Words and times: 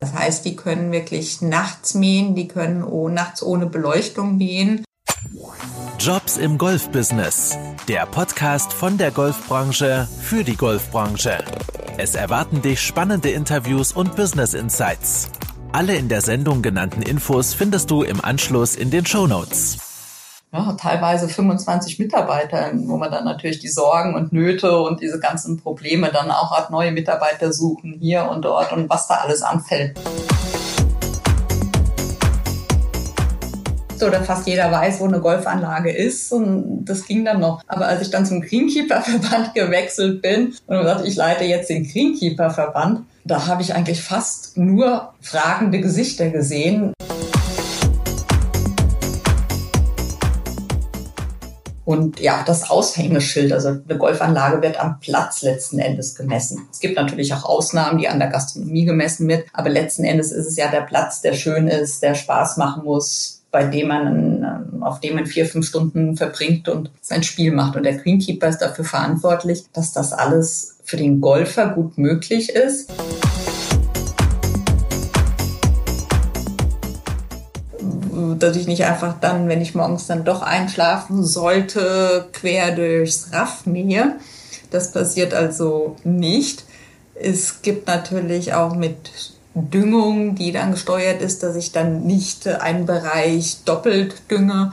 Das 0.00 0.12
heißt, 0.12 0.44
die 0.44 0.54
können 0.54 0.92
wirklich 0.92 1.42
nachts 1.42 1.94
mähen, 1.94 2.36
die 2.36 2.46
können 2.46 2.84
oh, 2.84 3.08
nachts 3.08 3.42
ohne 3.42 3.66
Beleuchtung 3.66 4.36
mähen. 4.36 4.84
Jobs 5.98 6.36
im 6.36 6.56
Golfbusiness. 6.56 7.58
Der 7.88 8.06
Podcast 8.06 8.72
von 8.72 8.96
der 8.96 9.10
Golfbranche 9.10 10.06
für 10.20 10.44
die 10.44 10.56
Golfbranche. 10.56 11.38
Es 11.96 12.14
erwarten 12.14 12.62
dich 12.62 12.80
spannende 12.80 13.30
Interviews 13.30 13.92
und 13.92 14.14
Business 14.14 14.54
Insights. 14.54 15.30
Alle 15.72 15.96
in 15.96 16.08
der 16.08 16.20
Sendung 16.20 16.62
genannten 16.62 17.02
Infos 17.02 17.52
findest 17.52 17.90
du 17.90 18.04
im 18.04 18.24
Anschluss 18.24 18.76
in 18.76 18.92
den 18.92 19.04
Show 19.04 19.26
Notes 19.26 19.87
ja, 20.52 20.72
teilweise 20.80 21.28
25 21.28 21.98
Mitarbeiter, 21.98 22.70
wo 22.74 22.96
man 22.96 23.10
dann 23.10 23.24
natürlich 23.24 23.58
die 23.58 23.68
Sorgen 23.68 24.14
und 24.14 24.32
Nöte 24.32 24.80
und 24.80 25.00
diese 25.00 25.20
ganzen 25.20 25.58
Probleme 25.58 26.10
dann 26.10 26.30
auch 26.30 26.56
hat, 26.56 26.70
neue 26.70 26.92
Mitarbeiter 26.92 27.52
suchen 27.52 27.98
hier 28.00 28.28
und 28.30 28.44
dort 28.44 28.72
und 28.72 28.88
was 28.88 29.06
da 29.06 29.16
alles 29.16 29.42
anfällt. 29.42 29.98
oder 34.00 34.22
fast 34.22 34.46
jeder 34.46 34.70
weiß, 34.70 35.00
wo 35.00 35.06
eine 35.06 35.20
Golfanlage 35.20 35.90
ist 35.90 36.32
und 36.32 36.84
das 36.84 37.04
ging 37.04 37.24
dann 37.24 37.40
noch. 37.40 37.62
Aber 37.66 37.88
als 37.88 38.00
ich 38.00 38.10
dann 38.10 38.24
zum 38.24 38.42
Greenkeeper-Verband 38.42 39.54
gewechselt 39.54 40.22
bin 40.22 40.54
und 40.68 40.78
gesagt, 40.78 41.04
ich 41.04 41.16
leite 41.16 41.44
jetzt 41.44 41.68
den 41.68 41.82
Greenkeeper-Verband, 41.82 43.00
da 43.24 43.48
habe 43.48 43.62
ich 43.62 43.74
eigentlich 43.74 44.00
fast 44.00 44.56
nur 44.56 45.14
fragende 45.20 45.80
Gesichter 45.80 46.30
gesehen. 46.30 46.92
Und 51.88 52.20
ja, 52.20 52.44
das 52.46 52.68
Aushängeschild, 52.68 53.50
also 53.50 53.68
eine 53.68 53.96
Golfanlage 53.96 54.60
wird 54.60 54.78
am 54.78 55.00
Platz 55.00 55.40
letzten 55.40 55.78
Endes 55.78 56.14
gemessen. 56.14 56.68
Es 56.70 56.80
gibt 56.80 56.96
natürlich 56.96 57.32
auch 57.32 57.46
Ausnahmen, 57.46 57.96
die 57.96 58.08
an 58.08 58.18
der 58.18 58.28
Gastronomie 58.28 58.84
gemessen 58.84 59.26
wird, 59.26 59.46
aber 59.54 59.70
letzten 59.70 60.04
Endes 60.04 60.30
ist 60.30 60.46
es 60.48 60.58
ja 60.58 60.70
der 60.70 60.82
Platz, 60.82 61.22
der 61.22 61.32
schön 61.32 61.66
ist, 61.66 62.02
der 62.02 62.14
Spaß 62.14 62.58
machen 62.58 62.84
muss, 62.84 63.42
bei 63.50 63.64
dem 63.64 63.88
man, 63.88 64.70
ähm, 64.74 64.82
auf 64.82 65.00
dem 65.00 65.14
man 65.14 65.24
vier, 65.24 65.46
fünf 65.46 65.66
Stunden 65.66 66.18
verbringt 66.18 66.68
und 66.68 66.90
sein 67.00 67.22
Spiel 67.22 67.52
macht. 67.52 67.74
Und 67.74 67.84
der 67.84 67.96
Greenkeeper 67.96 68.48
ist 68.48 68.58
dafür 68.58 68.84
verantwortlich, 68.84 69.64
dass 69.72 69.94
das 69.94 70.12
alles 70.12 70.76
für 70.84 70.98
den 70.98 71.22
Golfer 71.22 71.68
gut 71.68 71.96
möglich 71.96 72.50
ist. 72.50 72.92
Dass 78.34 78.56
ich 78.56 78.66
nicht 78.66 78.84
einfach 78.84 79.14
dann, 79.20 79.48
wenn 79.48 79.60
ich 79.60 79.74
morgens 79.74 80.06
dann 80.06 80.24
doch 80.24 80.42
einschlafen 80.42 81.24
sollte, 81.24 82.28
quer 82.32 82.72
durchs 82.74 83.32
Raff 83.32 83.66
mähe. 83.66 84.16
Das 84.70 84.92
passiert 84.92 85.34
also 85.34 85.96
nicht. 86.04 86.64
Es 87.14 87.62
gibt 87.62 87.86
natürlich 87.86 88.54
auch 88.54 88.74
mit 88.74 89.10
Düngung, 89.54 90.34
die 90.34 90.52
dann 90.52 90.72
gesteuert 90.72 91.20
ist, 91.20 91.42
dass 91.42 91.56
ich 91.56 91.72
dann 91.72 92.04
nicht 92.04 92.46
einen 92.46 92.86
Bereich 92.86 93.58
doppelt 93.64 94.14
dünge. 94.30 94.72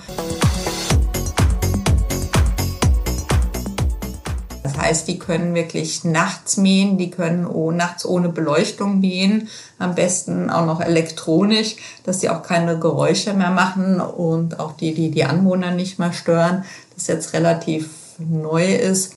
Heißt, 4.85 5.07
die 5.07 5.17
können 5.17 5.55
wirklich 5.55 6.03
nachts 6.03 6.57
mähen, 6.57 6.99
die 6.99 7.09
können 7.09 7.47
oh, 7.47 7.71
nachts 7.71 8.05
ohne 8.05 8.29
Beleuchtung 8.29 8.99
mähen, 8.99 9.47
am 9.79 9.95
besten 9.95 10.51
auch 10.51 10.67
noch 10.67 10.79
elektronisch, 10.79 11.77
dass 12.03 12.21
sie 12.21 12.29
auch 12.29 12.43
keine 12.43 12.77
Geräusche 12.77 13.33
mehr 13.33 13.49
machen 13.49 13.99
und 13.99 14.59
auch 14.59 14.73
die, 14.73 14.93
die 14.93 15.09
die 15.09 15.23
Anwohner 15.23 15.71
nicht 15.71 15.97
mehr 15.97 16.13
stören, 16.13 16.65
das 16.93 17.07
jetzt 17.07 17.33
relativ 17.33 17.89
neu 18.19 18.75
ist. 18.75 19.15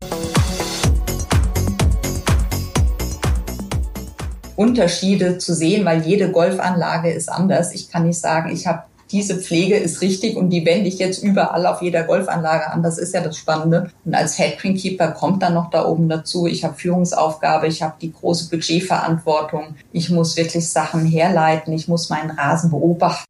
Unterschiede 4.56 5.36
zu 5.36 5.54
sehen, 5.54 5.84
weil 5.84 6.00
jede 6.00 6.32
Golfanlage 6.32 7.12
ist 7.12 7.30
anders. 7.30 7.74
Ich 7.74 7.90
kann 7.90 8.06
nicht 8.06 8.18
sagen, 8.18 8.50
ich 8.50 8.66
habe 8.66 8.84
diese 9.10 9.36
Pflege 9.36 9.76
ist 9.76 10.02
richtig 10.02 10.36
und 10.36 10.50
die 10.50 10.66
wende 10.66 10.88
ich 10.88 10.98
jetzt 10.98 11.22
überall 11.22 11.66
auf 11.66 11.80
jeder 11.80 12.04
Golfanlage 12.04 12.70
an. 12.70 12.82
Das 12.82 12.98
ist 12.98 13.14
ja 13.14 13.20
das 13.20 13.36
Spannende. 13.36 13.90
Und 14.04 14.14
als 14.14 14.36
Head 14.36 14.58
Greenkeeper 14.58 15.12
kommt 15.12 15.42
dann 15.42 15.54
noch 15.54 15.70
da 15.70 15.86
oben 15.86 16.08
dazu. 16.08 16.46
Ich 16.46 16.64
habe 16.64 16.74
Führungsaufgabe, 16.74 17.66
ich 17.66 17.82
habe 17.82 17.94
die 18.00 18.12
große 18.12 18.50
Budgetverantwortung. 18.50 19.76
Ich 19.92 20.10
muss 20.10 20.36
wirklich 20.36 20.68
Sachen 20.68 21.06
herleiten, 21.06 21.72
ich 21.72 21.88
muss 21.88 22.10
meinen 22.10 22.30
Rasen 22.30 22.70
beobachten. 22.70 23.24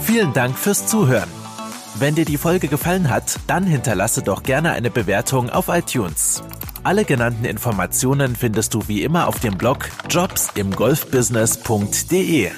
Vielen 0.00 0.32
Dank 0.34 0.58
fürs 0.58 0.86
Zuhören. 0.86 1.28
Wenn 1.98 2.14
dir 2.14 2.24
die 2.24 2.36
Folge 2.36 2.68
gefallen 2.68 3.08
hat, 3.10 3.38
dann 3.46 3.64
hinterlasse 3.64 4.22
doch 4.22 4.42
gerne 4.42 4.72
eine 4.72 4.90
Bewertung 4.90 5.50
auf 5.50 5.68
iTunes. 5.68 6.42
Alle 6.84 7.04
genannten 7.04 7.44
Informationen 7.44 8.34
findest 8.34 8.74
du 8.74 8.88
wie 8.88 9.04
immer 9.04 9.28
auf 9.28 9.38
dem 9.38 9.56
Blog 9.56 9.88
jobsimgolfbusiness.de. 10.10 12.50